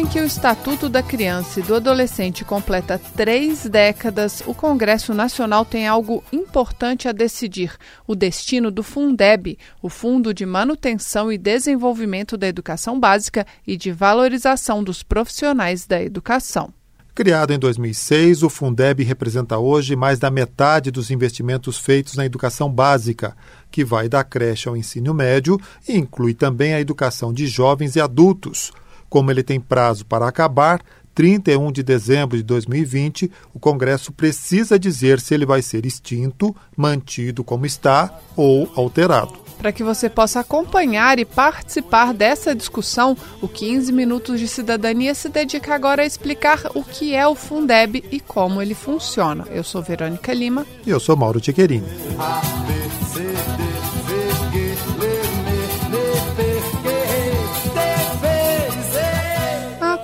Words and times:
Em 0.00 0.06
que 0.06 0.18
o 0.18 0.24
Estatuto 0.24 0.88
da 0.88 1.02
Criança 1.02 1.60
e 1.60 1.62
do 1.62 1.74
Adolescente 1.74 2.42
completa 2.42 2.98
três 3.14 3.66
décadas, 3.66 4.42
o 4.46 4.54
Congresso 4.54 5.12
Nacional 5.12 5.62
tem 5.62 5.86
algo 5.86 6.24
importante 6.32 7.06
a 7.06 7.12
decidir: 7.12 7.76
o 8.06 8.14
destino 8.14 8.70
do 8.70 8.82
Fundeb, 8.82 9.58
o 9.82 9.90
Fundo 9.90 10.32
de 10.32 10.46
Manutenção 10.46 11.30
e 11.30 11.36
Desenvolvimento 11.36 12.38
da 12.38 12.48
Educação 12.48 12.98
Básica 12.98 13.46
e 13.66 13.76
de 13.76 13.92
Valorização 13.92 14.82
dos 14.82 15.02
Profissionais 15.02 15.86
da 15.86 16.02
Educação. 16.02 16.72
Criado 17.14 17.52
em 17.52 17.58
2006, 17.58 18.42
o 18.42 18.48
Fundeb 18.48 19.04
representa 19.04 19.58
hoje 19.58 19.94
mais 19.96 20.18
da 20.18 20.30
metade 20.30 20.90
dos 20.90 21.10
investimentos 21.10 21.76
feitos 21.76 22.14
na 22.14 22.24
educação 22.24 22.72
básica, 22.72 23.36
que 23.70 23.84
vai 23.84 24.08
da 24.08 24.24
creche 24.24 24.66
ao 24.66 24.76
ensino 24.78 25.12
médio 25.12 25.60
e 25.86 25.98
inclui 25.98 26.32
também 26.32 26.72
a 26.72 26.80
educação 26.80 27.34
de 27.34 27.46
jovens 27.46 27.96
e 27.96 28.00
adultos. 28.00 28.72
Como 29.10 29.30
ele 29.30 29.42
tem 29.42 29.60
prazo 29.60 30.06
para 30.06 30.26
acabar, 30.26 30.80
31 31.14 31.72
de 31.72 31.82
dezembro 31.82 32.36
de 32.36 32.42
2020, 32.44 33.30
o 33.52 33.58
Congresso 33.58 34.12
precisa 34.12 34.78
dizer 34.78 35.20
se 35.20 35.34
ele 35.34 35.44
vai 35.44 35.60
ser 35.60 35.84
extinto, 35.84 36.54
mantido 36.76 37.42
como 37.42 37.66
está 37.66 38.18
ou 38.36 38.70
alterado. 38.76 39.34
Para 39.58 39.72
que 39.72 39.84
você 39.84 40.08
possa 40.08 40.40
acompanhar 40.40 41.18
e 41.18 41.26
participar 41.26 42.14
dessa 42.14 42.54
discussão, 42.54 43.14
o 43.42 43.48
15 43.48 43.92
Minutos 43.92 44.40
de 44.40 44.48
Cidadania 44.48 45.14
se 45.14 45.28
dedica 45.28 45.74
agora 45.74 46.02
a 46.02 46.06
explicar 46.06 46.62
o 46.74 46.82
que 46.82 47.14
é 47.14 47.26
o 47.26 47.34
Fundeb 47.34 48.02
e 48.10 48.20
como 48.20 48.62
ele 48.62 48.74
funciona. 48.74 49.46
Eu 49.50 49.62
sou 49.62 49.82
Verônica 49.82 50.32
Lima. 50.32 50.66
E 50.86 50.90
eu 50.90 50.98
sou 50.98 51.14
Mauro 51.16 51.40
Tchequerini. 51.40 51.88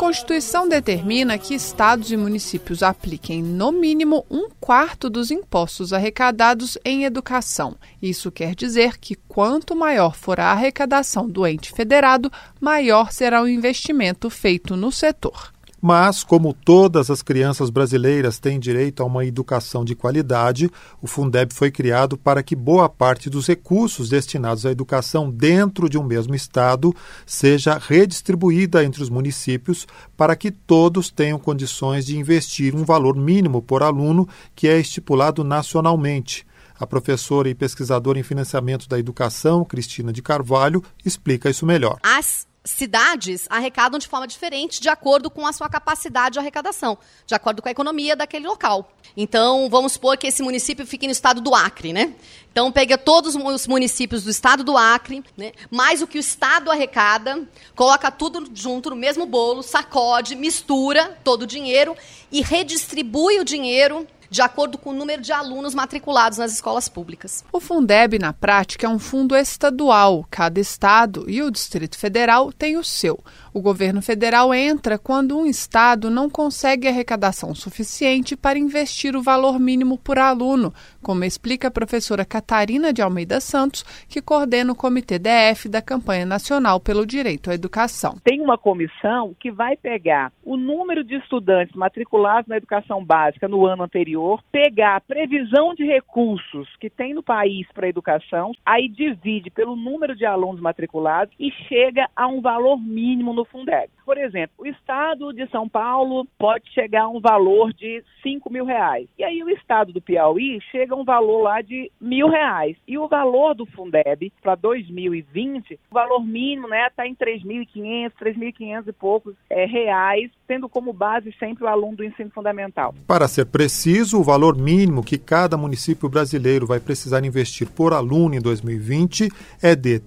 Constituição 0.07 0.69
determina 0.69 1.37
que 1.37 1.53
estados 1.53 2.13
e 2.13 2.17
municípios 2.17 2.81
apliquem, 2.81 3.43
no 3.43 3.73
mínimo, 3.73 4.25
um 4.31 4.49
quarto 4.61 5.11
dos 5.11 5.33
impostos 5.33 5.93
arrecadados 5.93 6.79
em 6.85 7.03
educação. 7.03 7.75
Isso 8.01 8.31
quer 8.31 8.55
dizer 8.55 8.99
que 8.99 9.17
quanto 9.17 9.75
maior 9.75 10.15
for 10.15 10.39
a 10.39 10.53
arrecadação 10.53 11.29
do 11.29 11.45
ente 11.45 11.73
federado, 11.73 12.31
maior 12.61 13.11
será 13.11 13.43
o 13.43 13.49
investimento 13.49 14.31
feito 14.31 14.77
no 14.77 14.93
setor. 14.93 15.53
Mas, 15.89 16.25
como 16.25 16.53
todas 16.53 17.13
as 17.13 17.23
crianças 17.23 17.71
brasileiras 17.71 18.41
têm 18.41 18.59
direito 18.59 19.05
a 19.05 19.07
uma 19.07 19.25
educação 19.25 19.85
de 19.85 19.95
qualidade, 19.95 20.69
o 21.01 21.07
Fundeb 21.07 21.55
foi 21.55 21.71
criado 21.71 22.17
para 22.19 22.43
que 22.43 22.57
boa 22.57 22.89
parte 22.89 23.31
dos 23.31 23.47
recursos 23.47 24.09
destinados 24.09 24.67
à 24.67 24.73
educação 24.73 25.31
dentro 25.31 25.89
de 25.89 25.97
um 25.97 26.03
mesmo 26.03 26.35
estado 26.35 26.93
seja 27.25 27.79
redistribuída 27.79 28.83
entre 28.83 29.01
os 29.01 29.09
municípios 29.09 29.87
para 30.17 30.35
que 30.35 30.51
todos 30.51 31.09
tenham 31.09 31.39
condições 31.39 32.05
de 32.05 32.19
investir 32.19 32.75
um 32.75 32.85
valor 32.85 33.15
mínimo 33.15 33.63
por 33.63 33.85
aluno 33.85 34.29
que 34.57 34.67
é 34.67 34.81
estipulado 34.81 35.45
nacionalmente. 35.45 36.45
A 36.81 36.85
professora 36.85 37.49
e 37.49 37.55
pesquisadora 37.55 38.19
em 38.19 38.25
financiamento 38.25 38.89
da 38.89 38.99
educação, 38.99 39.65
Cristina 39.65 40.13
de 40.13 40.21
Carvalho, 40.21 40.83
explica 41.05 41.49
isso 41.49 41.65
melhor. 41.65 42.01
As 42.03 42.45
cidades 42.67 43.47
arrecadam 43.49 43.99
de 43.99 44.09
forma 44.09 44.27
diferente 44.27 44.81
de 44.81 44.89
acordo 44.89 45.31
com 45.31 45.47
a 45.47 45.53
sua 45.53 45.69
capacidade 45.69 46.35
de 46.35 46.39
arrecadação, 46.39 46.99
de 47.27 47.35
acordo 47.35 47.63
com 47.63 47.69
a 47.69 47.71
economia 47.71 48.15
daquele 48.15 48.47
local. 48.47 48.93
Então, 49.17 49.69
vamos 49.71 49.93
supor 49.93 50.19
que 50.19 50.27
esse 50.27 50.43
município 50.43 50.87
fique 50.87 51.07
no 51.07 51.13
estado 51.13 51.41
do 51.41 51.55
Acre, 51.55 51.93
né? 51.93 52.13
Então, 52.51 52.71
pega 52.73 52.99
todos 52.99 53.35
os 53.35 53.67
municípios 53.67 54.25
do 54.25 54.31
estado 54.31 54.65
do 54.65 54.77
Acre, 54.77 55.23
né? 55.37 55.53
mais 55.71 56.03
o 56.03 56.07
que 56.07 56.19
o 56.19 56.21
estado 56.21 56.71
arrecada, 56.71 57.47
coloca 57.75 58.11
tudo 58.11 58.51
junto 58.55 58.91
no 58.91 58.97
mesmo 58.97 59.27
bolo, 59.27 59.63
sacode, 59.63 60.35
mistura 60.35 61.19
todo 61.23 61.43
o 61.43 61.47
dinheiro 61.47 61.97
e 62.33 62.43
redistribui 62.43 63.39
o 63.39 63.45
dinheiro 63.45 64.07
de 64.31 64.43
acordo 64.43 64.79
com 64.79 64.91
o 64.91 64.95
número 64.95 65.23
de 65.23 65.33
alunos 65.33 65.75
matriculados 65.75 66.39
nas 66.39 66.53
escolas 66.53 66.89
públicas. 66.89 67.45
O 67.53 67.61
Fundeb, 67.61 68.19
na 68.19 68.33
prática, 68.33 68.87
é 68.87 68.91
um 68.91 68.99
fundo 68.99 69.35
estadual. 69.37 70.27
Cada 70.31 70.61
estado 70.61 71.25
e 71.29 71.43
o 71.43 71.51
Distrito 71.51 71.99
Federal 71.99 72.53
tem 72.53 72.77
o 72.77 72.85
seu. 72.85 73.23
O 73.57 73.63
governo 73.63 74.03
federal 74.03 74.53
entra 74.53 74.99
quando 74.99 75.39
um 75.39 75.47
estado 75.47 76.11
não 76.11 76.29
consegue 76.29 76.87
arrecadação 76.87 77.55
suficiente 77.55 78.37
para 78.37 78.59
investir 78.59 79.17
o 79.17 79.23
valor 79.23 79.59
mínimo 79.59 79.97
por 79.97 80.19
aluno, 80.19 80.75
como 81.03 81.25
explica 81.25 81.69
a 81.69 81.71
professora 81.71 82.23
Catarina 82.23 82.93
de 82.93 83.01
Almeida 83.01 83.41
Santos, 83.41 83.83
que 84.11 84.21
coordena 84.21 84.73
o 84.73 84.77
Comitê 84.77 85.19
DF 85.19 85.71
da 85.71 85.81
Campanha 85.81 86.27
Nacional 86.27 86.79
pelo 86.79 87.07
Direito 87.07 87.51
à 87.51 87.55
Educação. 87.55 88.19
Tem 88.23 88.43
uma 88.43 88.59
comissão 88.59 89.35
que 89.41 89.51
vai 89.51 89.75
pegar 89.75 90.31
o 90.45 90.59
número 90.59 91.03
de 91.03 91.15
estudantes 91.15 91.75
matriculados 91.75 92.47
na 92.51 92.59
educação 92.59 93.03
básica 93.03 93.49
no 93.49 93.65
ano 93.65 93.85
anterior, 93.85 94.43
pegar 94.53 94.97
a 94.97 95.01
previsão 95.01 95.75
de 95.75 95.83
recursos 95.83 96.69
que 96.79 96.91
tem 96.91 97.15
no 97.15 97.23
país 97.23 97.67
para 97.73 97.87
a 97.87 97.89
educação, 97.89 98.53
aí 98.67 98.87
divide 98.87 99.49
pelo 99.49 99.75
número 99.75 100.15
de 100.15 100.27
alunos 100.27 100.61
matriculados 100.61 101.35
e 101.41 101.51
chega 101.67 102.07
a 102.15 102.27
um 102.27 102.43
valor 102.43 102.77
mínimo 102.77 103.33
no 103.33 103.46
Fundeb. 103.47 103.91
Por 104.05 104.19
exemplo, 104.19 104.55
o 104.59 104.67
estado 104.67 105.33
de 105.33 105.49
São 105.51 105.69
Paulo 105.69 106.27
pode 106.39 106.71
chegar 106.73 107.03
a 107.03 107.09
um 107.09 107.21
valor 107.21 107.73
de 107.73 108.03
5 108.23 108.53
mil 108.53 108.65
reais. 108.65 109.09
E 109.19 109.25
aí 109.25 109.43
o 109.43 109.51
estado 109.51 109.93
do 109.93 110.01
Piauí 110.01 110.61
chega 110.71 110.95
a 110.95 110.97
um 110.97 111.05
valor 111.05 111.43
lá 111.43 111.61
de 111.61 111.91
mil 112.01 112.29
reais. 112.29 112.77
E 112.87 112.97
o 112.99 113.09
valor 113.09 113.55
do 113.55 113.67
Fundeb 113.67 114.33
para 114.43 114.55
2020, 114.55 115.79
o 115.91 115.95
valor 115.95 116.25
mínimo 116.25 116.69
né, 116.69 116.87
está 116.87 117.07
em 117.07 117.15
3.500, 117.15 118.13
3.500 118.21 118.89
e 118.89 118.93
poucos 118.93 119.35
é, 119.51 119.65
reais, 119.65 120.31
tendo 120.47 120.69
como 120.69 120.93
base 120.93 121.35
sempre 121.39 121.65
o 121.65 121.69
aluno 121.69 121.97
do 121.97 122.05
ensino 122.05 122.31
fundamental. 122.31 122.95
Para 123.07 123.27
ser 123.27 123.47
preciso, 123.47 124.21
o 124.21 124.25
valor 124.25 124.57
mínimo 124.57 125.03
que 125.03 125.19
cada 125.19 125.57
município 125.57 126.09
brasileiro 126.09 126.67
vai 126.67 126.79
precisar 126.79 127.25
investir 127.25 127.69
por 127.69 127.93
aluno 127.93 128.35
em 128.35 128.41
2020 128.41 129.29
é 129.63 129.75
de 129.75 129.95
R$ 129.95 130.01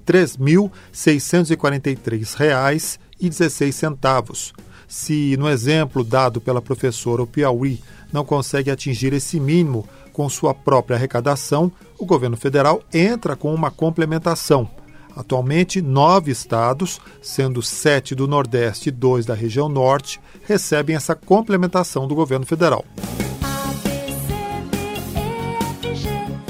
3.643,16. 3.22 4.53
Se, 4.88 5.38
no 5.38 5.47
exemplo 5.47 6.03
dado 6.03 6.41
pela 6.41 6.62
professora, 6.62 7.22
o 7.22 7.28
Piauí 7.28 7.80
não 8.12 8.25
consegue 8.25 8.72
atingir 8.72 9.13
esse 9.13 9.40
mínimo 9.40 9.88
com 10.12 10.28
sua 10.28 10.53
própria 10.53 10.97
arrecadação, 10.97 11.72
o 11.97 12.06
governo 12.06 12.35
federal 12.35 12.81
entra 12.91 13.35
com 13.35 13.53
uma 13.53 13.69
complementação. 13.69 14.68
Atualmente, 15.16 15.81
nove 15.81 16.31
estados, 16.31 17.00
sendo 17.22 17.62
sete 17.62 18.16
do 18.16 18.28
Nordeste 18.28 18.90
e 18.90 18.91
dois 18.91 19.25
da 19.25 19.34
região 19.34 19.69
Norte, 19.69 20.19
recebem 20.44 20.96
essa 20.96 21.13
complementação 21.13 22.08
do 22.08 22.16
governo 22.16 22.46
federal. 22.46 22.84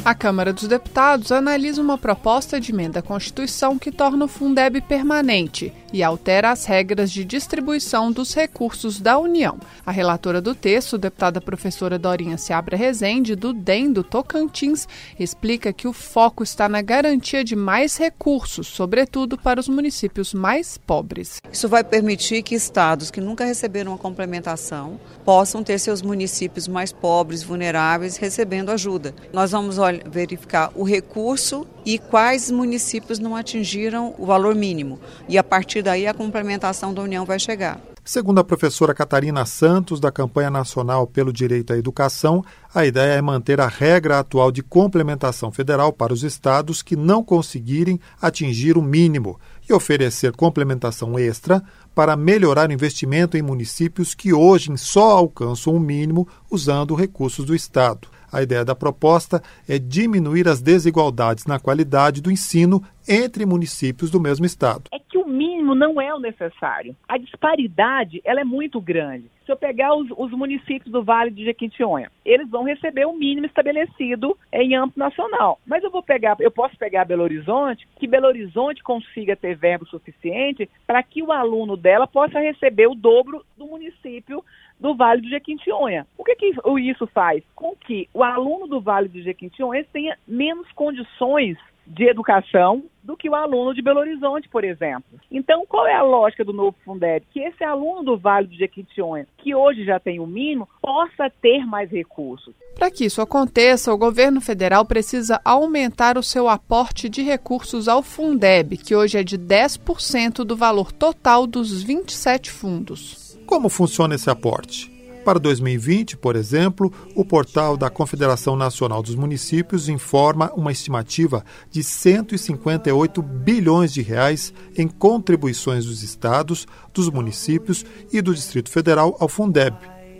A 0.05 0.15
Câmara 0.15 0.53
dos 0.53 0.67
Deputados 0.67 1.31
analisa 1.31 1.81
uma 1.81 1.97
proposta 1.97 2.59
de 2.59 2.71
emenda 2.71 2.99
à 2.99 3.01
Constituição 3.01 3.77
que 3.77 3.91
torna 3.91 4.25
o 4.25 4.27
Fundeb 4.27 4.81
permanente 4.81 5.73
e 5.91 6.01
altera 6.01 6.51
as 6.51 6.65
regras 6.65 7.11
de 7.11 7.25
distribuição 7.25 8.11
dos 8.11 8.33
recursos 8.33 8.99
da 9.01 9.17
União. 9.17 9.59
A 9.85 9.91
relatora 9.91 10.41
do 10.41 10.55
texto, 10.55 10.97
deputada 10.97 11.41
professora 11.41 11.99
Dorinha 11.99 12.37
Seabra 12.37 12.77
Rezende, 12.77 13.35
do 13.35 13.51
DEM 13.53 13.91
do 13.91 14.03
Tocantins, 14.03 14.87
explica 15.19 15.73
que 15.73 15.87
o 15.87 15.93
foco 15.93 16.43
está 16.43 16.69
na 16.69 16.81
garantia 16.81 17.43
de 17.43 17.55
mais 17.55 17.97
recursos, 17.97 18.67
sobretudo 18.67 19.37
para 19.37 19.59
os 19.59 19.67
municípios 19.67 20.33
mais 20.33 20.77
pobres. 20.77 21.41
Isso 21.51 21.67
vai 21.67 21.83
permitir 21.83 22.41
que 22.43 22.55
estados 22.55 23.11
que 23.11 23.19
nunca 23.19 23.43
receberam 23.43 23.97
complementação 23.97 24.99
possam 25.25 25.63
ter 25.63 25.77
seus 25.79 26.01
municípios 26.01 26.67
mais 26.67 26.91
pobres, 26.91 27.43
vulneráveis, 27.43 28.17
recebendo 28.17 28.69
ajuda. 28.69 29.13
Nós 29.33 29.51
vamos 29.51 29.77
verificar 30.09 30.71
o 30.75 30.83
recurso 30.83 31.65
e 31.85 31.97
quais 31.97 32.51
municípios 32.51 33.19
não 33.19 33.35
atingiram 33.35 34.13
o 34.17 34.25
valor 34.25 34.55
mínimo. 34.55 34.99
E 35.27 35.37
a 35.37 35.43
partir 35.43 35.81
daí 35.81 36.05
a 36.07 36.13
complementação 36.13 36.93
da 36.93 37.01
União 37.01 37.25
vai 37.25 37.39
chegar. 37.39 37.79
Segundo 38.03 38.39
a 38.39 38.43
professora 38.43 38.91
Catarina 38.91 39.45
Santos, 39.45 39.99
da 39.99 40.11
Campanha 40.11 40.49
Nacional 40.49 41.05
pelo 41.05 41.31
Direito 41.31 41.73
à 41.73 41.77
Educação, 41.77 42.43
a 42.73 42.83
ideia 42.83 43.13
é 43.13 43.21
manter 43.21 43.61
a 43.61 43.67
regra 43.67 44.17
atual 44.17 44.51
de 44.51 44.63
complementação 44.63 45.51
federal 45.51 45.93
para 45.93 46.11
os 46.11 46.23
estados 46.23 46.81
que 46.81 46.95
não 46.95 47.23
conseguirem 47.23 47.99
atingir 48.19 48.79
o 48.79 48.81
mínimo 48.81 49.39
e 49.69 49.73
oferecer 49.73 50.31
complementação 50.35 51.19
extra 51.19 51.61
para 51.93 52.15
melhorar 52.15 52.69
o 52.69 52.73
investimento 52.73 53.37
em 53.37 53.43
municípios 53.43 54.15
que 54.15 54.33
hoje 54.33 54.75
só 54.75 55.11
alcançam 55.11 55.75
o 55.75 55.79
mínimo 55.79 56.27
usando 56.49 56.95
recursos 56.95 57.45
do 57.45 57.53
Estado. 57.53 58.07
A 58.31 58.41
ideia 58.41 58.63
da 58.63 58.75
proposta 58.75 59.41
é 59.67 59.79
diminuir 59.79 60.47
as 60.47 60.61
desigualdades 60.61 61.45
na 61.45 61.59
qualidade 61.59 62.21
do 62.21 62.31
ensino 62.31 62.83
entre 63.07 63.45
municípios 63.45 64.11
do 64.11 64.19
mesmo 64.19 64.45
estado. 64.45 64.83
É 64.91 64.99
que 64.99 65.17
o 65.17 65.27
mínimo 65.27 65.73
não 65.73 65.99
é 65.99 66.13
o 66.13 66.19
necessário. 66.19 66.95
A 67.07 67.17
disparidade 67.17 68.21
ela 68.23 68.41
é 68.41 68.43
muito 68.43 68.79
grande. 68.79 69.25
Se 69.45 69.51
eu 69.51 69.57
pegar 69.57 69.95
os, 69.95 70.07
os 70.15 70.31
municípios 70.31 70.91
do 70.91 71.03
Vale 71.03 71.31
de 71.31 71.43
Jequitinhonha, 71.43 72.11
eles 72.23 72.47
vão 72.47 72.63
receber 72.63 73.07
o 73.07 73.17
mínimo 73.17 73.47
estabelecido 73.47 74.37
em 74.53 74.75
âmbito 74.75 74.99
nacional. 74.99 75.59
Mas 75.65 75.83
eu 75.83 75.89
vou 75.89 76.03
pegar, 76.03 76.37
eu 76.39 76.51
posso 76.51 76.77
pegar 76.77 77.05
Belo 77.05 77.23
Horizonte, 77.23 77.87
que 77.99 78.07
Belo 78.07 78.27
Horizonte 78.27 78.83
consiga 78.83 79.35
ter 79.35 79.55
verbo 79.55 79.87
suficiente 79.87 80.69
para 80.85 81.01
que 81.01 81.23
o 81.23 81.31
aluno 81.31 81.75
dela 81.75 82.05
possa 82.05 82.39
receber 82.39 82.87
o 82.87 82.93
dobro 82.93 83.43
do 83.57 83.65
município 83.65 84.43
do 84.79 84.95
Vale 84.95 85.21
do 85.21 85.29
Jequitinhonha. 85.29 86.07
O 86.17 86.23
que, 86.23 86.35
que 86.35 86.53
isso 86.79 87.07
faz? 87.07 87.43
Com 87.55 87.75
que 87.75 88.07
o 88.13 88.23
aluno 88.23 88.67
do 88.67 88.79
Vale 88.79 89.07
do 89.07 89.21
Jequitinhonha 89.21 89.85
tenha 89.91 90.17
menos 90.27 90.71
condições 90.73 91.57
de 91.89 92.07
educação 92.07 92.83
do 93.03 93.17
que 93.17 93.27
o 93.27 93.33
aluno 93.33 93.73
de 93.73 93.81
Belo 93.81 93.99
Horizonte, 93.99 94.47
por 94.47 94.63
exemplo. 94.63 95.19
Então, 95.31 95.65
qual 95.67 95.87
é 95.87 95.95
a 95.95 96.03
lógica 96.03 96.45
do 96.45 96.53
novo 96.53 96.75
Fundeb? 96.85 97.25
Que 97.31 97.39
esse 97.39 97.63
aluno 97.63 98.03
do 98.03 98.17
Vale 98.17 98.45
do 98.45 98.53
Jequitinhonha, 98.53 99.25
que 99.39 99.55
hoje 99.55 99.83
já 99.83 99.99
tem 99.99 100.19
o 100.19 100.27
mínimo, 100.27 100.69
possa 100.79 101.31
ter 101.41 101.65
mais 101.65 101.89
recursos. 101.89 102.53
Para 102.75 102.91
que 102.91 103.05
isso 103.05 103.21
aconteça, 103.21 103.91
o 103.91 103.97
governo 103.97 104.39
federal 104.39 104.85
precisa 104.85 105.41
aumentar 105.43 106.15
o 106.17 106.23
seu 106.23 106.47
aporte 106.47 107.09
de 107.09 107.23
recursos 107.23 107.87
ao 107.87 108.03
Fundeb, 108.03 108.77
que 108.77 108.95
hoje 108.95 109.17
é 109.17 109.23
de 109.23 109.37
10% 109.39 110.43
do 110.45 110.55
valor 110.55 110.91
total 110.91 111.47
dos 111.47 111.81
27 111.81 112.51
fundos. 112.51 113.28
Como 113.49 113.67
funciona 113.67 114.13
esse 114.13 114.29
aporte? 114.29 114.91
Para 115.25 115.39
2020, 115.39 116.17
por 116.17 116.35
exemplo, 116.35 116.93
o 117.15 117.25
portal 117.25 117.75
da 117.75 117.89
Confederação 117.89 118.55
Nacional 118.55 119.01
dos 119.01 119.15
Municípios 119.15 119.89
informa 119.89 120.53
uma 120.53 120.71
estimativa 120.71 121.43
de 121.71 121.83
158 121.83 123.23
bilhões 123.23 123.91
de 123.91 124.03
reais 124.03 124.53
em 124.77 124.87
contribuições 124.87 125.85
dos 125.85 126.03
estados, 126.03 126.67
dos 126.93 127.09
municípios 127.09 127.83
e 128.13 128.21
do 128.21 128.35
Distrito 128.35 128.69
Federal 128.69 129.17
ao 129.19 129.27
Fundeb. 129.27 129.75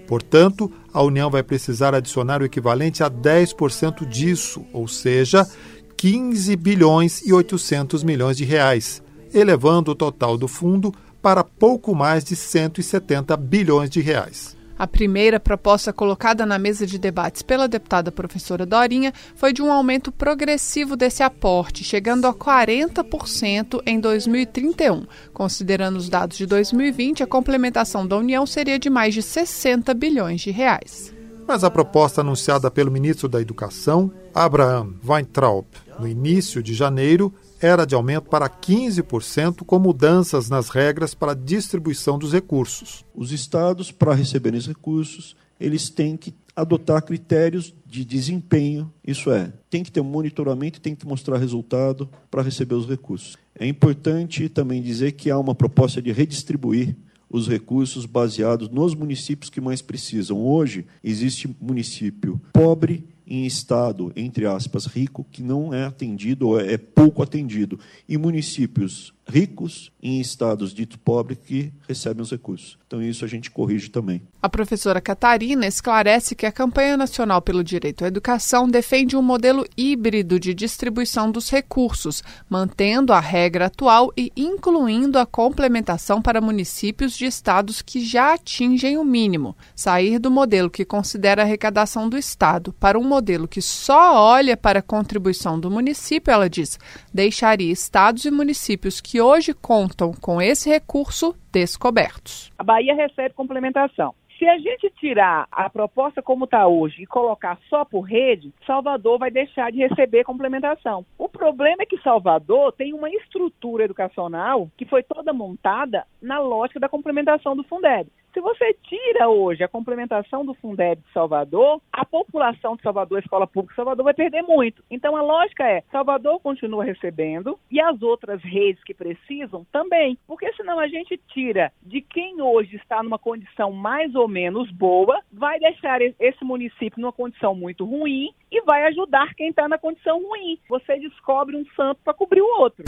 Portanto, 0.08 0.72
a 0.92 1.04
União 1.04 1.30
vai 1.30 1.44
precisar 1.44 1.94
adicionar 1.94 2.42
o 2.42 2.46
equivalente 2.46 3.04
a 3.04 3.12
10% 3.12 4.08
disso, 4.08 4.66
ou 4.74 4.88
seja, 4.88 5.48
15 5.96 6.56
bilhões 6.56 7.22
e 7.22 7.32
800 7.32 8.04
milhões 8.04 8.38
de 8.38 8.44
reais, 8.44 9.04
elevando 9.32 9.92
o 9.92 9.96
total 9.96 10.36
do 10.36 10.48
fundo 10.48 10.92
para 11.22 11.44
pouco 11.44 11.94
mais 11.96 12.24
de 12.24 12.36
170 12.36 13.36
bilhões 13.38 13.90
de 13.90 14.02
reais. 14.02 14.58
A 14.80 14.88
primeira 14.88 15.42
proposta 15.42 15.92
colocada 15.92 16.46
na 16.46 16.58
mesa 16.58 16.88
de 16.88 16.98
debates 16.98 17.42
pela 17.42 17.68
deputada 17.68 18.14
professora 18.14 18.66
Dorinha 18.66 19.14
foi 19.36 19.52
de 19.52 19.62
um 19.62 19.70
aumento 19.70 20.10
progressivo 20.10 20.96
desse 20.96 21.22
aporte, 21.22 21.84
chegando 21.84 22.26
a 22.26 22.34
40% 22.34 23.82
em 23.86 24.00
2031. 24.00 25.06
Considerando 25.34 25.98
os 25.98 26.08
dados 26.08 26.38
de 26.38 26.46
2020, 26.46 27.24
a 27.24 27.28
complementação 27.28 28.08
da 28.08 28.16
União 28.16 28.46
seria 28.46 28.80
de 28.80 28.90
mais 28.90 29.14
de 29.14 29.22
60 29.22 29.94
bilhões 29.94 30.40
de 30.40 30.50
reais. 30.50 31.19
Mas 31.50 31.64
a 31.64 31.72
proposta 31.72 32.22
anunciada 32.22 32.70
pelo 32.70 32.92
ministro 32.92 33.28
da 33.28 33.42
Educação, 33.42 34.12
Abraham 34.36 34.94
Weintraub, 35.04 35.66
no 36.00 36.08
início 36.08 36.62
de 36.62 36.76
janeiro, 36.76 37.34
era 37.60 37.86
de 37.86 37.96
aumento 37.96 38.30
para 38.30 38.48
15%, 38.48 39.66
com 39.66 39.80
mudanças 39.80 40.48
nas 40.48 40.70
regras 40.70 41.16
para 41.16 41.32
a 41.32 41.36
distribuição 41.36 42.20
dos 42.20 42.34
recursos. 42.34 43.04
Os 43.16 43.32
estados, 43.32 43.92
para 43.92 44.14
receberem 44.14 44.60
os 44.60 44.68
recursos, 44.68 45.36
eles 45.60 45.90
têm 45.90 46.16
que 46.16 46.36
adotar 46.56 47.02
critérios 47.02 47.74
de 47.84 48.06
desempenho, 48.06 48.94
isso 49.04 49.32
é, 49.32 49.52
tem 49.72 49.84
que 49.84 49.92
ter 49.92 50.02
um 50.02 50.04
monitoramento 50.04 50.78
e 50.78 50.82
tem 50.82 50.94
que 50.94 51.08
mostrar 51.08 51.38
resultado 51.38 52.08
para 52.30 52.44
receber 52.44 52.76
os 52.76 52.88
recursos. 52.88 53.36
É 53.60 53.66
importante 53.66 54.48
também 54.50 54.84
dizer 54.84 55.14
que 55.14 55.32
há 55.32 55.40
uma 55.40 55.56
proposta 55.56 56.00
de 56.00 56.12
redistribuir 56.12 56.96
os 57.30 57.48
recursos 57.48 58.06
baseados 58.06 58.70
nos 58.70 58.96
municípios 58.96 59.50
que 59.50 59.62
mais 59.62 59.82
precisam. 59.82 60.38
Hoje, 60.38 60.86
existe 61.04 61.56
município 61.62 62.42
pobre 62.52 63.06
em 63.30 63.46
estado, 63.46 64.12
entre 64.16 64.48
aspas, 64.48 64.88
rico, 64.88 65.26
que 65.32 65.44
não 65.44 65.72
é 65.72 65.86
atendido 65.86 66.48
ou 66.48 66.60
é 66.60 66.78
pouco 66.78 67.22
atendido, 67.22 67.80
e 68.08 68.18
municípios 68.18 69.14
ricos 69.30 69.92
em 70.02 70.20
estados 70.20 70.74
ditos 70.74 70.98
pobres 70.98 71.38
que 71.46 71.72
recebem 71.88 72.22
os 72.22 72.32
recursos. 72.32 72.78
Então, 72.88 73.02
isso 73.02 73.24
a 73.24 73.28
gente 73.28 73.52
corrige 73.52 73.90
também. 73.90 74.22
A 74.42 74.50
professora 74.50 75.00
Catarina 75.00 75.68
esclarece 75.68 76.34
que 76.34 76.46
a 76.46 76.52
campanha 76.52 76.98
nacional 76.98 77.40
pelo 77.40 77.64
direito 77.64 78.04
à 78.04 78.08
educação 78.08 78.68
defende 78.68 79.16
um 79.16 79.22
modelo 79.22 79.64
híbrido 79.78 80.40
de 80.40 80.54
distribuição 80.56 81.32
dos 81.32 81.52
recursos, 81.52 82.24
mantendo 82.50 83.14
a 83.14 83.20
regra 83.20 83.68
atual 83.68 84.12
e 84.18 84.32
incluindo 84.36 85.20
a 85.20 85.26
complementação 85.26 86.20
para 86.20 86.42
municípios 86.42 87.16
de 87.16 87.26
estados 87.26 87.84
que 87.84 88.04
já 88.04 88.34
atingem 88.34 88.98
o 88.98 89.04
mínimo. 89.04 89.56
Sair 89.76 90.18
do 90.18 90.32
modelo 90.32 90.70
que 90.70 90.84
considera 90.84 91.44
a 91.44 91.46
arrecadação 91.46 92.10
do 92.10 92.18
estado 92.18 92.74
para 92.80 92.98
um 92.98 93.04
modelo 93.04 93.48
que 93.48 93.62
só 93.62 94.16
olha 94.16 94.58
para 94.58 94.80
a 94.80 94.84
contribuição 94.84 95.60
do 95.60 95.70
município, 95.70 96.32
ela 96.32 96.50
diz, 96.50 96.80
deixaria 97.14 97.72
estados 97.72 98.26
e 98.26 98.32
municípios 98.32 99.00
que 99.00 99.19
hoje 99.22 99.54
contam 99.54 100.12
com 100.14 100.42
esse 100.42 100.70
recurso 100.70 101.36
descobertos. 101.52 102.52
A 102.58 102.64
Bahia 102.64 102.96
recebe 102.96 103.34
complementação. 103.34 104.14
Se 104.40 104.48
a 104.48 104.58
gente 104.58 104.90
tirar 104.92 105.48
a 105.52 105.70
proposta 105.70 106.22
como 106.22 106.46
está 106.46 106.66
hoje 106.66 107.04
e 107.04 107.06
colocar 107.06 107.60
só 107.70 107.84
por 107.84 108.04
rede, 108.04 108.54
Salvador 108.66 109.20
vai 109.20 109.30
deixar 109.30 109.70
de 109.70 109.80
receber 109.80 110.24
complementação. 110.24 111.06
O 111.18 111.28
problema 111.28 111.84
é 111.84 111.86
que 111.86 112.02
Salvador 112.02 112.72
tem 112.72 112.94
uma 112.94 113.10
estrutura 113.10 113.84
educacional 113.84 114.72
que 114.78 114.86
foi 114.86 115.04
toda 115.04 115.34
montada 115.34 116.06
na 116.22 116.40
lógica 116.40 116.80
da 116.80 116.88
complementação 116.88 117.54
do 117.54 117.66
Fundeb. 117.66 118.10
Se 118.34 118.42
você 118.42 118.74
tira 118.84 119.28
hoje 119.28 119.64
a 119.64 119.68
complementação 119.68 120.46
do 120.46 120.54
Fundeb 120.54 121.02
de 121.02 121.14
Salvador, 121.14 121.82
a 121.92 122.06
população 122.06 122.76
de 122.76 122.84
Salvador, 122.84 123.18
a 123.18 123.22
escola 123.22 123.48
pública 123.48 123.74
de 123.74 123.76
Salvador, 123.76 124.04
vai 124.04 124.14
perder 124.14 124.44
muito. 124.44 124.84
Então 124.90 125.16
a 125.16 125.22
lógica 125.22 125.64
é: 125.68 125.84
Salvador 125.92 126.40
continua 126.40 126.84
recebendo 126.84 127.60
e 127.72 127.82
as 127.82 128.02
outras 128.02 128.42
redes 128.44 128.84
que 128.84 128.94
precisam 128.94 129.66
também. 129.72 130.18
Porque 130.28 130.52
senão 130.54 130.80
a 130.80 130.88
gente 130.88 131.20
tira 131.30 131.72
de 131.82 132.02
quem 132.02 132.42
hoje 132.42 132.76
está 132.76 133.02
numa 133.02 133.18
condição 133.18 133.72
mais 133.72 134.14
ou 134.14 134.28
menos 134.28 134.70
boa, 134.72 135.20
vai 135.32 135.60
deixar 135.60 136.00
esse 136.02 136.44
município 136.44 137.02
numa 137.02 137.12
condição 137.12 137.56
muito 137.56 137.84
ruim 137.84 138.32
e 138.52 138.62
vai 138.62 138.86
ajudar 138.88 139.34
quem 139.34 139.50
está 139.50 139.68
na 139.68 139.78
condição 139.78 140.22
ruim. 140.22 140.60
Você 140.70 141.00
descobre 141.00 141.56
um 141.56 141.66
santo 141.76 142.00
para 142.04 142.14
cobrir 142.14 142.42
o 142.42 142.60
outro. 142.60 142.86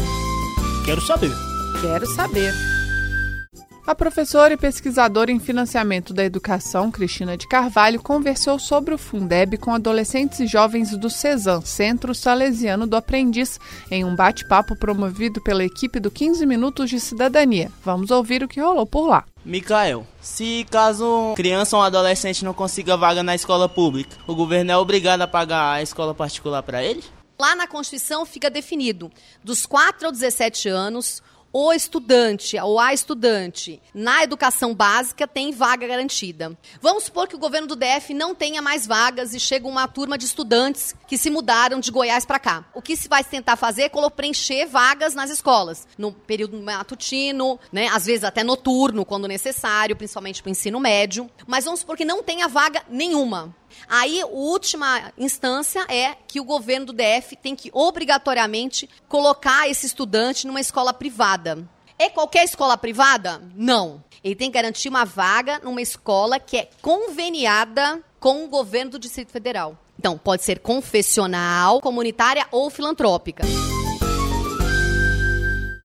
Quero 0.85 1.01
saber. 1.01 1.31
Quero 1.81 2.05
saber. 2.05 2.80
A 3.85 3.95
professora 3.95 4.53
e 4.53 4.57
pesquisadora 4.57 5.31
em 5.31 5.39
financiamento 5.39 6.13
da 6.13 6.23
educação, 6.23 6.91
Cristina 6.91 7.35
de 7.35 7.47
Carvalho, 7.47 7.99
conversou 8.01 8.59
sobre 8.59 8.93
o 8.93 8.97
Fundeb 8.97 9.57
com 9.57 9.73
adolescentes 9.73 10.39
e 10.39 10.45
jovens 10.45 10.95
do 10.95 11.09
CESAM, 11.09 11.61
Centro 11.61 12.13
Salesiano 12.13 12.85
do 12.85 12.95
Aprendiz, 12.95 13.59
em 13.89 14.05
um 14.05 14.15
bate-papo 14.15 14.75
promovido 14.75 15.41
pela 15.41 15.65
equipe 15.65 15.99
do 15.99 16.11
15 16.11 16.45
Minutos 16.45 16.91
de 16.91 16.99
Cidadania. 16.99 17.71
Vamos 17.83 18.11
ouvir 18.11 18.43
o 18.43 18.47
que 18.47 18.61
rolou 18.61 18.85
por 18.85 19.07
lá. 19.07 19.25
Micael, 19.43 20.05
se 20.21 20.63
caso 20.69 21.33
criança 21.35 21.75
ou 21.75 21.81
adolescente 21.81 22.45
não 22.45 22.53
consiga 22.53 22.95
vaga 22.95 23.23
na 23.23 23.33
escola 23.33 23.67
pública, 23.67 24.15
o 24.27 24.35
governo 24.35 24.71
é 24.71 24.77
obrigado 24.77 25.21
a 25.21 25.27
pagar 25.27 25.73
a 25.73 25.81
escola 25.81 26.13
particular 26.13 26.61
para 26.61 26.83
ele? 26.83 27.03
Lá 27.39 27.55
na 27.55 27.65
Constituição 27.65 28.23
fica 28.23 28.51
definido, 28.51 29.11
dos 29.43 29.65
4 29.65 30.05
aos 30.05 30.19
17 30.19 30.69
anos, 30.69 31.23
o 31.53 31.73
estudante 31.73 32.57
ou 32.59 32.79
a 32.79 32.93
estudante 32.93 33.81
na 33.93 34.23
educação 34.23 34.73
básica 34.73 35.27
tem 35.27 35.51
vaga 35.51 35.87
garantida. 35.87 36.57
Vamos 36.81 37.03
supor 37.05 37.27
que 37.27 37.35
o 37.35 37.39
governo 37.39 37.67
do 37.67 37.75
DF 37.75 38.13
não 38.13 38.33
tenha 38.33 38.61
mais 38.61 38.87
vagas 38.87 39.33
e 39.33 39.39
chega 39.39 39.67
uma 39.67 39.87
turma 39.87 40.17
de 40.17 40.25
estudantes 40.25 40.95
que 41.07 41.17
se 41.17 41.29
mudaram 41.29 41.79
de 41.79 41.91
Goiás 41.91 42.25
para 42.25 42.39
cá. 42.39 42.65
O 42.73 42.81
que 42.81 42.95
se 42.95 43.07
vai 43.07 43.23
tentar 43.23 43.55
fazer 43.55 43.83
é 43.83 44.09
preencher 44.09 44.65
vagas 44.65 45.13
nas 45.13 45.29
escolas, 45.29 45.87
no 45.97 46.11
período 46.11 46.59
matutino, 46.61 47.59
né, 47.71 47.87
às 47.87 48.05
vezes 48.05 48.23
até 48.23 48.43
noturno, 48.43 49.05
quando 49.05 49.27
necessário, 49.27 49.95
principalmente 49.95 50.41
para 50.41 50.49
o 50.49 50.51
ensino 50.51 50.79
médio. 50.79 51.29
Mas 51.47 51.65
vamos 51.65 51.81
supor 51.81 51.97
que 51.97 52.05
não 52.05 52.23
tenha 52.23 52.47
vaga 52.47 52.83
nenhuma. 52.89 53.55
Aí, 53.87 54.21
a 54.21 54.27
última 54.27 55.11
instância 55.17 55.85
é 55.89 56.15
que 56.27 56.39
o 56.39 56.43
governo 56.43 56.87
do 56.87 56.93
DF 56.93 57.35
tem 57.35 57.55
que 57.55 57.69
obrigatoriamente 57.73 58.89
colocar 59.07 59.69
esse 59.69 59.85
estudante 59.85 60.47
numa 60.47 60.61
escola 60.61 60.93
privada. 60.93 61.67
É 61.97 62.09
qualquer 62.09 62.43
escola 62.43 62.77
privada? 62.77 63.41
Não. 63.55 64.03
Ele 64.23 64.35
tem 64.35 64.49
que 64.49 64.55
garantir 64.55 64.89
uma 64.89 65.05
vaga 65.05 65.59
numa 65.59 65.81
escola 65.81 66.39
que 66.39 66.57
é 66.57 66.69
conveniada 66.81 68.03
com 68.19 68.45
o 68.45 68.47
governo 68.47 68.91
do 68.91 68.99
Distrito 68.99 69.31
Federal. 69.31 69.77
Então, 69.97 70.17
pode 70.17 70.43
ser 70.43 70.59
confessional, 70.59 71.79
comunitária 71.79 72.47
ou 72.51 72.69
filantrópica. 72.69 73.43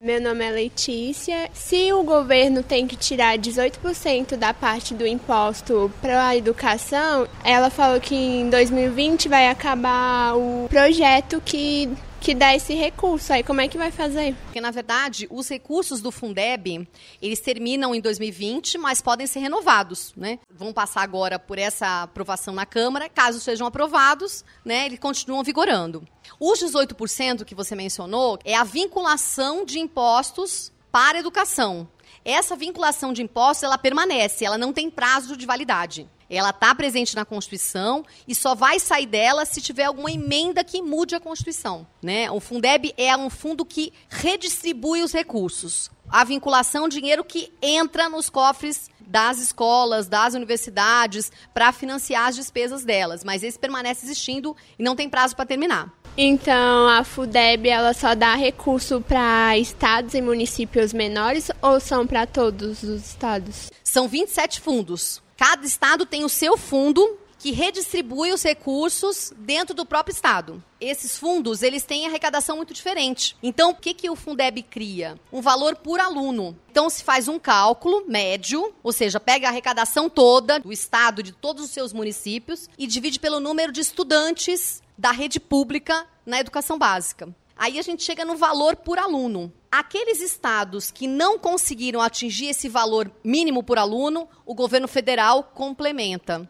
Meu 0.07 0.21
nome 0.21 0.45
é 0.45 0.53
Letícia. 0.53 1.51
Se 1.53 1.93
o 1.93 2.05
governo 2.05 2.63
tem 2.63 2.87
que 2.87 2.95
tirar 2.95 3.37
18% 3.37 4.37
da 4.37 4.55
parte 4.55 4.95
do 4.95 5.05
imposto 5.05 5.91
para 6.01 6.29
a 6.29 6.37
educação, 6.37 7.27
ela 7.43 7.71
falou 7.71 8.01
que 8.01 8.15
em 8.15 8.49
2020 8.49 9.29
vai 9.29 9.49
acabar 9.49 10.37
o 10.37 10.69
projeto 10.69 11.43
que 11.45 11.91
que 12.26 12.35
dá 12.35 12.56
esse 12.56 12.75
recurso. 12.75 13.33
Aí 13.33 13.45
como 13.45 13.61
é 13.61 13.68
que 13.68 13.78
vai 13.78 13.92
fazer? 13.92 14.35
Porque 14.47 14.61
na 14.61 14.73
verdade, 14.73 15.28
os 15.30 15.49
recursos 15.49 16.00
do 16.00 16.11
Fundeb, 16.11 16.85
eles 17.23 17.38
terminam 17.38 17.95
em 17.95 18.00
2020, 18.00 18.78
mas 18.78 19.00
podem 19.00 19.28
ser 19.28 19.38
renovados, 19.38 20.12
né? 20.16 20.40
Vão 20.50 20.73
passar 20.73 21.02
agora 21.02 21.38
por 21.38 21.56
essa 21.56 22.02
aprovação 22.02 22.52
na 22.52 22.66
Câmara, 22.66 23.09
caso 23.09 23.38
sejam 23.38 23.64
aprovados, 23.64 24.45
né, 24.64 24.87
eles 24.87 24.99
continuam 24.99 25.45
vigorando. 25.45 26.02
Os 26.40 26.59
18% 26.59 27.45
que 27.45 27.54
você 27.54 27.76
mencionou 27.76 28.40
é 28.45 28.56
a 28.56 28.64
vinculação 28.64 29.64
de 29.64 29.78
impostos 29.78 30.73
para 30.90 31.18
a 31.18 31.21
educação. 31.21 31.88
Essa 32.25 32.56
vinculação 32.56 33.12
de 33.12 33.23
impostos, 33.23 33.62
ela 33.62 33.78
permanece, 33.78 34.45
ela 34.45 34.59
não 34.59 34.73
tem 34.73 34.90
prazo 34.90 35.37
de 35.37 35.47
validade. 35.47 36.09
Ela 36.28 36.50
está 36.50 36.75
presente 36.75 37.14
na 37.14 37.25
Constituição 37.25 38.04
e 38.26 38.35
só 38.35 38.54
vai 38.54 38.78
sair 38.80 39.06
dela 39.06 39.45
se 39.45 39.61
tiver 39.61 39.85
alguma 39.85 40.11
emenda 40.11 40.64
que 40.64 40.83
mude 40.83 41.14
a 41.14 41.21
Constituição. 41.21 41.87
Né? 42.02 42.30
O 42.30 42.40
Fundeb 42.40 42.92
é 42.97 43.16
um 43.16 43.30
fundo 43.30 43.64
que 43.64 43.92
redistribui 44.09 45.02
os 45.02 45.12
recursos. 45.12 45.90
A 46.09 46.25
vinculação, 46.25 46.88
dinheiro 46.88 47.25
que 47.25 47.52
entra 47.61 48.09
nos 48.09 48.30
cofres 48.30 48.90
das 49.00 49.38
escolas, 49.38 50.09
das 50.09 50.35
universidades, 50.35 51.30
para 51.54 51.73
financiar 51.73 52.28
as 52.28 52.37
despesas 52.37 52.85
delas. 52.85 53.23
Mas 53.25 53.42
esse 53.42 53.59
permanece 53.59 54.04
existindo 54.04 54.56
e 54.78 54.83
não 54.83 54.97
tem 54.97 55.09
prazo 55.09 55.37
para 55.37 55.47
terminar. 55.47 55.92
Então, 56.18 56.88
a 56.88 57.04
FUDEB 57.04 57.68
ela 57.68 57.92
só 57.92 58.14
dá 58.14 58.35
recurso 58.35 59.02
para 59.02 59.56
estados 59.59 60.14
e 60.14 60.23
municípios 60.23 60.92
menores 60.92 61.50
ou 61.61 61.78
são 61.78 62.06
para 62.06 62.26
todos 62.26 62.83
os 62.83 63.06
estados? 63.06 63.71
São 63.85 64.09
27 64.09 64.61
fundos. 64.61 65.23
Cada 65.37 65.66
estado 65.66 66.07
tem 66.07 66.25
o 66.25 66.28
seu 66.28 66.57
fundo 66.57 67.19
que 67.38 67.52
redistribui 67.52 68.33
os 68.33 68.43
recursos 68.43 69.33
dentro 69.37 69.75
do 69.75 69.85
próprio 69.85 70.12
estado. 70.12 70.62
Esses 70.81 71.19
fundos, 71.19 71.62
eles 71.62 71.85
têm 71.85 72.07
arrecadação 72.07 72.57
muito 72.57 72.73
diferente. 72.73 73.37
Então, 73.43 73.71
o 73.71 73.75
que, 73.75 73.93
que 73.93 74.09
o 74.09 74.16
Fundeb 74.16 74.62
cria? 74.62 75.21
Um 75.31 75.43
valor 75.43 75.76
por 75.76 76.00
aluno. 76.00 76.59
Então, 76.71 76.88
se 76.88 77.05
faz 77.05 77.28
um 77.28 77.38
cálculo 77.38 78.05
médio, 78.09 78.75
ou 78.83 78.93
seja, 78.93 79.21
pega 79.21 79.47
a 79.47 79.50
arrecadação 79.50 80.09
toda 80.09 80.59
do 80.59 80.73
estado, 80.73 81.23
de 81.23 81.33
todos 81.33 81.64
os 81.64 81.71
seus 81.71 81.93
municípios, 81.93 82.69
e 82.78 82.87
divide 82.87 83.21
pelo 83.21 83.38
número 83.38 83.71
de 83.71 83.81
estudantes 83.81 84.83
da 84.97 85.11
rede 85.11 85.38
pública 85.38 86.07
na 86.25 86.40
educação 86.40 86.78
básica. 86.78 87.28
Aí 87.57 87.79
a 87.79 87.83
gente 87.83 88.03
chega 88.03 88.23
no 88.23 88.37
valor 88.37 88.77
por 88.77 88.99
aluno. 88.99 89.51
Aqueles 89.73 90.21
estados 90.21 90.91
que 90.91 91.07
não 91.07 91.39
conseguiram 91.39 92.03
atingir 92.03 92.49
esse 92.49 92.69
valor 92.69 93.11
mínimo 93.25 93.63
por 93.63 93.79
aluno, 93.79 94.29
o 94.45 94.55
governo 94.55 94.87
federal 94.87 95.43
complementa. 95.43 96.47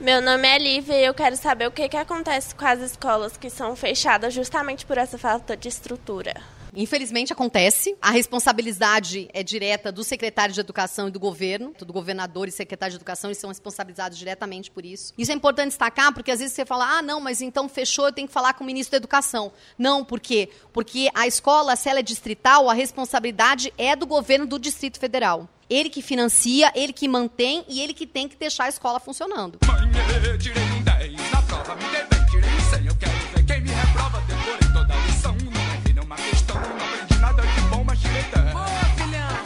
Meu 0.00 0.22
nome 0.22 0.46
é 0.46 0.58
Lívia 0.58 1.00
e 1.00 1.04
eu 1.04 1.14
quero 1.14 1.36
saber 1.36 1.66
o 1.66 1.72
que, 1.72 1.88
que 1.88 1.96
acontece 1.96 2.54
com 2.54 2.64
as 2.64 2.80
escolas 2.80 3.36
que 3.36 3.50
são 3.50 3.74
fechadas 3.74 4.32
justamente 4.32 4.86
por 4.86 4.96
essa 4.96 5.18
falta 5.18 5.56
de 5.56 5.68
estrutura. 5.68 6.34
Infelizmente 6.74 7.32
acontece. 7.32 7.96
A 8.00 8.10
responsabilidade 8.10 9.28
é 9.32 9.42
direta 9.42 9.92
do 9.92 10.02
secretário 10.02 10.54
de 10.54 10.60
Educação 10.60 11.08
e 11.08 11.10
do 11.10 11.20
governo, 11.20 11.74
do 11.78 11.92
governador 11.92 12.48
e 12.48 12.50
secretário 12.50 12.92
de 12.92 12.96
Educação, 12.96 13.28
eles 13.28 13.38
são 13.38 13.48
responsabilizados 13.48 14.16
diretamente 14.16 14.70
por 14.70 14.84
isso. 14.84 15.12
Isso 15.18 15.30
é 15.30 15.34
importante 15.34 15.68
destacar, 15.68 16.12
porque 16.14 16.30
às 16.30 16.38
vezes 16.38 16.54
você 16.54 16.64
fala, 16.64 16.98
ah, 16.98 17.02
não, 17.02 17.20
mas 17.20 17.42
então 17.42 17.68
fechou, 17.68 18.06
eu 18.06 18.12
tenho 18.12 18.26
que 18.26 18.34
falar 18.34 18.54
com 18.54 18.64
o 18.64 18.66
ministro 18.66 18.92
da 18.92 18.96
Educação. 18.96 19.52
Não, 19.78 20.04
por 20.04 20.20
quê? 20.20 20.48
Porque 20.72 21.10
a 21.14 21.26
escola, 21.26 21.76
se 21.76 21.88
ela 21.88 21.98
é 21.98 22.02
distrital, 22.02 22.70
a 22.70 22.74
responsabilidade 22.74 23.72
é 23.76 23.94
do 23.94 24.06
governo 24.06 24.46
do 24.46 24.58
Distrito 24.58 24.98
Federal. 24.98 25.48
Ele 25.68 25.88
que 25.88 26.02
financia, 26.02 26.70
ele 26.74 26.92
que 26.92 27.08
mantém 27.08 27.64
e 27.68 27.80
ele 27.80 27.94
que 27.94 28.06
tem 28.06 28.28
que 28.28 28.36
deixar 28.36 28.64
a 28.64 28.68
escola 28.68 29.00
funcionando. 29.00 29.58
Mãe, 29.66 30.38
tirei 30.38 30.62
um 30.62 30.82
10 30.82 31.30
na 31.30 31.42
prova, 31.42 31.74
me 31.76 31.84
dei 31.90 32.04
bem, 32.04 32.26
tirei 32.30 32.50
um 32.50 32.70
100, 32.76 32.86
eu 32.86 32.96
quero 32.96 33.12
ver 33.34 33.41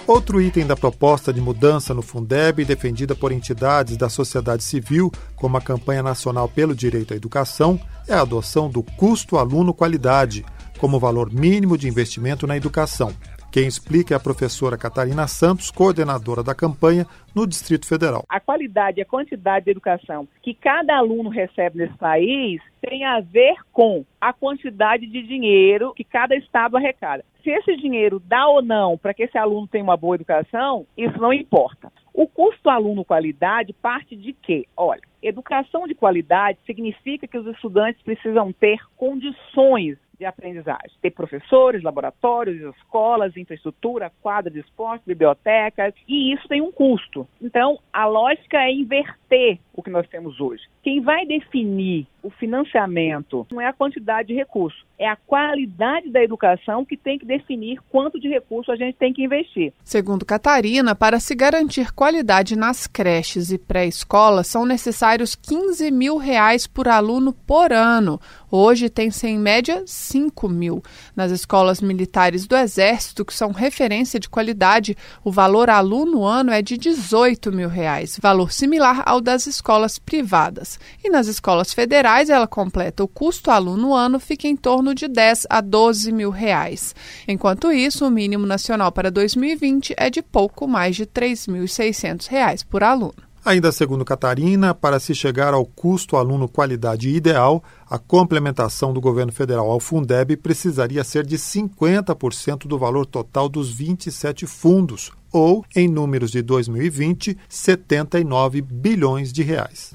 Outro 0.06 0.40
item 0.40 0.64
da 0.64 0.76
proposta 0.76 1.32
de 1.32 1.40
mudança 1.40 1.92
no 1.92 2.00
Fundeb, 2.00 2.64
defendida 2.64 3.12
por 3.12 3.32
entidades 3.32 3.96
da 3.96 4.08
sociedade 4.08 4.62
civil, 4.62 5.10
como 5.34 5.56
a 5.56 5.60
Campanha 5.60 6.00
Nacional 6.00 6.48
pelo 6.48 6.76
Direito 6.76 7.12
à 7.12 7.16
Educação, 7.16 7.80
é 8.06 8.14
a 8.14 8.20
adoção 8.20 8.70
do 8.70 8.84
custo 8.84 9.36
aluno 9.36 9.74
qualidade, 9.74 10.46
como 10.78 11.00
valor 11.00 11.32
mínimo 11.32 11.76
de 11.76 11.88
investimento 11.88 12.46
na 12.46 12.56
educação. 12.56 13.12
Quem 13.50 13.66
explica 13.66 14.14
é 14.14 14.16
a 14.16 14.20
professora 14.20 14.76
Catarina 14.76 15.26
Santos, 15.26 15.70
coordenadora 15.70 16.42
da 16.42 16.54
campanha 16.54 17.06
no 17.34 17.46
Distrito 17.46 17.86
Federal. 17.86 18.24
A 18.28 18.38
qualidade 18.38 18.98
e 18.98 19.02
a 19.02 19.06
quantidade 19.06 19.64
de 19.64 19.70
educação 19.70 20.28
que 20.42 20.52
cada 20.52 20.96
aluno 20.96 21.30
recebe 21.30 21.78
nesse 21.78 21.96
país 21.96 22.60
tem 22.80 23.04
a 23.04 23.20
ver 23.20 23.56
com 23.72 24.04
a 24.20 24.32
quantidade 24.32 25.06
de 25.06 25.22
dinheiro 25.22 25.94
que 25.94 26.04
cada 26.04 26.36
estado 26.36 26.76
arrecada. 26.76 27.24
Se 27.42 27.50
esse 27.50 27.76
dinheiro 27.76 28.20
dá 28.24 28.46
ou 28.48 28.60
não 28.60 28.98
para 28.98 29.14
que 29.14 29.22
esse 29.22 29.38
aluno 29.38 29.68
tenha 29.68 29.84
uma 29.84 29.96
boa 29.96 30.16
educação, 30.16 30.86
isso 30.96 31.18
não 31.18 31.32
importa. 31.32 31.92
O 32.12 32.26
custo 32.26 32.68
aluno 32.68 33.04
qualidade 33.04 33.72
parte 33.74 34.16
de 34.16 34.32
quê? 34.32 34.66
Olha, 34.76 35.02
educação 35.22 35.86
de 35.86 35.94
qualidade 35.94 36.58
significa 36.66 37.26
que 37.26 37.38
os 37.38 37.46
estudantes 37.46 38.02
precisam 38.02 38.52
ter 38.52 38.78
condições 38.96 39.98
de 40.18 40.24
aprendizagem. 40.24 40.90
Ter 41.00 41.10
professores, 41.10 41.82
laboratórios, 41.82 42.74
escolas, 42.76 43.36
infraestrutura, 43.36 44.12
quadra 44.22 44.50
de 44.50 44.60
esporte, 44.60 45.02
bibliotecas, 45.06 45.94
e 46.08 46.32
isso 46.32 46.46
tem 46.48 46.60
um 46.60 46.72
custo. 46.72 47.26
Então, 47.40 47.78
a 47.92 48.06
lógica 48.06 48.58
é 48.58 48.72
inverter 48.72 49.58
o 49.74 49.82
que 49.82 49.90
nós 49.90 50.08
temos 50.08 50.40
hoje. 50.40 50.62
Quem 50.82 51.00
vai 51.00 51.26
definir 51.26 52.06
o 52.26 52.30
financiamento 52.30 53.46
não 53.52 53.60
é 53.60 53.68
a 53.68 53.72
quantidade 53.72 54.28
de 54.28 54.34
recursos, 54.34 54.84
é 54.98 55.08
a 55.08 55.14
qualidade 55.14 56.10
da 56.10 56.22
educação 56.22 56.84
que 56.84 56.96
tem 56.96 57.18
que 57.18 57.24
definir 57.24 57.78
quanto 57.88 58.18
de 58.18 58.28
recurso 58.28 58.72
a 58.72 58.76
gente 58.76 58.96
tem 58.96 59.12
que 59.12 59.22
investir. 59.22 59.72
Segundo 59.84 60.26
Catarina, 60.26 60.94
para 60.94 61.20
se 61.20 61.36
garantir 61.36 61.92
qualidade 61.92 62.56
nas 62.56 62.88
creches 62.88 63.52
e 63.52 63.58
pré-escolas, 63.58 64.48
são 64.48 64.66
necessários 64.66 65.36
15 65.36 65.88
mil 65.92 66.16
reais 66.16 66.66
por 66.66 66.88
aluno 66.88 67.32
por 67.32 67.72
ano. 67.72 68.20
Hoje 68.50 68.88
tem-se 68.88 69.26
em 69.26 69.38
média 69.38 69.82
5 69.86 70.48
mil. 70.48 70.82
Nas 71.14 71.30
escolas 71.30 71.80
militares 71.80 72.46
do 72.46 72.56
Exército, 72.56 73.24
que 73.24 73.34
são 73.34 73.52
referência 73.52 74.18
de 74.18 74.28
qualidade, 74.28 74.96
o 75.22 75.30
valor 75.30 75.68
aluno 75.68 76.24
ano 76.24 76.50
é 76.50 76.62
de 76.62 76.76
18 76.76 77.52
mil 77.52 77.68
reais, 77.68 78.18
valor 78.20 78.50
similar 78.50 79.02
ao 79.04 79.20
das 79.20 79.46
escolas 79.46 79.98
privadas. 79.98 80.80
E 81.04 81.10
nas 81.10 81.26
escolas 81.26 81.74
federais, 81.74 82.15
ela 82.30 82.46
completa 82.46 83.04
o 83.04 83.08
custo 83.08 83.50
aluno 83.50 83.94
ano 83.94 84.18
fica 84.18 84.48
em 84.48 84.56
torno 84.56 84.94
de 84.94 85.06
10 85.06 85.46
a 85.50 85.60
12 85.60 86.10
mil 86.12 86.30
reais. 86.30 86.94
Enquanto 87.28 87.70
isso, 87.70 88.06
o 88.06 88.10
mínimo 88.10 88.46
nacional 88.46 88.90
para 88.90 89.10
2020 89.10 89.94
é 89.96 90.08
de 90.08 90.22
pouco 90.22 90.66
mais 90.66 90.96
de 90.96 91.06
3.600 91.06 92.26
reais 92.28 92.62
por 92.62 92.82
aluno. 92.82 93.26
Ainda 93.46 93.70
segundo 93.70 94.04
Catarina, 94.04 94.74
para 94.74 94.98
se 94.98 95.14
chegar 95.14 95.54
ao 95.54 95.64
custo 95.64 96.16
aluno 96.16 96.48
qualidade 96.48 97.08
ideal, 97.08 97.62
a 97.88 97.96
complementação 97.96 98.92
do 98.92 99.00
governo 99.00 99.30
federal 99.30 99.70
ao 99.70 99.78
Fundeb 99.78 100.36
precisaria 100.38 101.04
ser 101.04 101.24
de 101.24 101.38
50% 101.38 102.66
do 102.66 102.76
valor 102.76 103.06
total 103.06 103.48
dos 103.48 103.70
27 103.70 104.48
fundos, 104.48 105.12
ou, 105.32 105.64
em 105.76 105.86
números 105.86 106.32
de 106.32 106.42
2020, 106.42 107.38
79 107.48 108.62
bilhões 108.62 109.32
de 109.32 109.44
reais. 109.44 109.94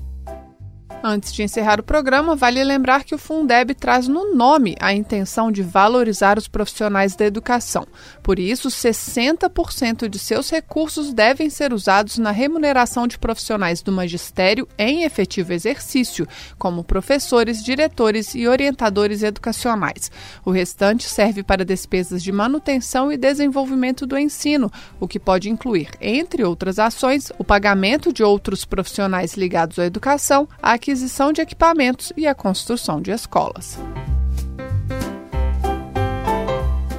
Antes 1.04 1.34
de 1.34 1.42
encerrar 1.42 1.80
o 1.80 1.84
programa, 1.84 2.36
vale 2.36 2.64
lembrar 2.64 3.04
que 3.04 3.16
o 3.16 3.18
Fundeb 3.18 3.74
traz 3.74 4.08
no 4.08 4.36
nome 4.36 4.76
a 4.80 4.94
intenção 4.94 5.52
de 5.52 5.64
valorizar 5.64 6.38
os 6.38 6.48
profissionais 6.48 7.16
da 7.16 7.26
educação. 7.26 7.88
Por 8.22 8.38
isso, 8.38 8.70
60% 8.70 10.08
de 10.08 10.20
seus 10.20 10.52
recursos 10.52 11.12
devem 11.12 11.50
ser 11.50 11.74
usados 11.74 12.20
na 12.20 12.30
remuneração 12.30 13.08
de 13.08 13.18
profissionais 13.18 13.82
do 13.82 13.92
magistério 13.92 14.68
em 14.78 15.04
efetivo 15.04 15.54
exercício, 15.54 16.28
como 16.60 16.84
professores, 16.84 17.64
diretores 17.64 18.36
e 18.36 18.48
orientadores 18.48 19.24
educacionais. 19.24 20.12
O 20.46 20.52
restante 20.52 21.06
serve 21.06 21.42
para 21.42 21.66
despesas 21.66 22.22
de 22.22 22.32
manutenção 22.32 23.12
e 23.12 23.18
desenvolvimento 23.18 24.06
do 24.06 24.20
ensino, 24.20 24.72
o 25.00 25.08
que 25.08 25.20
pode 25.20 25.50
incluir, 25.50 25.90
entre 26.00 26.44
outras 26.44 26.78
ações, 26.78 27.32
o 27.40 27.44
pagamento 27.44 28.14
de 28.14 28.22
outros 28.22 28.66
profissionais 28.66 29.34
ligados 29.34 29.80
à 29.80 29.86
educação, 29.86 30.48
a 30.62 30.78
aquisição 30.92 31.32
de 31.32 31.40
equipamentos 31.40 32.12
e 32.18 32.28
a 32.28 32.36
construção 32.36 33.02
de 33.02 33.12
escolas. 33.12 33.80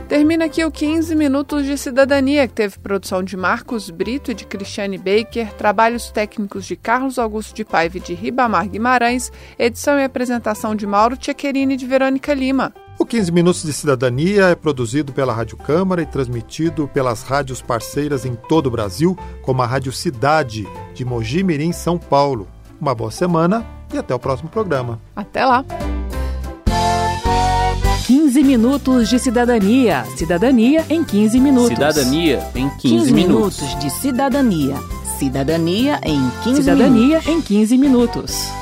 Termina 0.09 0.47
aqui 0.47 0.65
o 0.65 0.71
15 0.71 1.15
Minutos 1.15 1.67
de 1.67 1.77
Cidadania, 1.77 2.49
que 2.49 2.55
teve 2.55 2.79
produção 2.79 3.23
de 3.23 3.37
Marcos 3.37 3.91
Brito 3.91 4.31
e 4.31 4.35
de 4.35 4.47
Cristiane 4.47 4.97
Baker, 4.97 5.53
trabalhos 5.55 6.11
técnicos 6.11 6.65
de 6.65 6.75
Carlos 6.75 7.19
Augusto 7.19 7.55
de 7.55 7.65
Paiva 7.67 7.99
e 7.99 8.01
de 8.01 8.15
Ribamar 8.15 8.67
Guimarães, 8.67 9.31
edição 9.59 9.99
e 9.99 10.05
apresentação 10.05 10.75
de 10.75 10.87
Mauro 10.87 11.17
Tchequerini 11.17 11.75
e 11.75 11.77
de 11.77 11.87
Verônica 11.87 12.33
Lima. 12.33 12.73
O 12.99 13.05
15 13.05 13.31
Minutos 13.31 13.63
de 13.63 13.75
Cidadania 13.75 14.47
é 14.47 14.55
produzido 14.55 15.13
pela 15.13 15.35
Rádio 15.35 15.59
Câmara 15.59 16.01
e 16.01 16.07
transmitido 16.07 16.89
pelas 16.89 17.23
rádios 17.23 17.61
parceiras 17.61 18.25
em 18.25 18.35
todo 18.35 18.69
o 18.69 18.71
Brasil, 18.71 19.19
como 19.43 19.61
a 19.61 19.67
Rádio 19.67 19.93
Cidade, 19.93 20.67
de 20.95 21.05
Mogi 21.05 21.43
Mirim, 21.43 21.73
São 21.73 21.99
Paulo. 21.99 22.49
Uma 22.81 22.95
boa 22.95 23.11
semana 23.11 23.82
e 23.93 23.99
até 23.99 24.15
o 24.15 24.19
próximo 24.19 24.49
programa. 24.49 25.01
Até 25.15 25.45
lá! 25.45 25.65
15 28.07 28.43
minutos 28.43 29.09
de 29.09 29.19
cidadania. 29.19 30.05
Cidadania 30.17 30.85
em 30.91 31.05
15 31.05 31.41
minutos. 31.41 31.69
Cidadania 31.69 32.51
em 32.55 32.69
15, 32.69 32.81
15 32.81 33.13
minutos. 33.13 33.61
minutos 33.61 33.79
de 33.83 33.91
cidadania. 33.91 34.77
Cidadania 35.19 36.01
em 36.05 36.21
15 36.43 36.63
Cidadania 36.63 37.07
minutos. 37.21 37.29
em 37.29 37.41
15 37.41 37.79
minutos. 37.79 38.62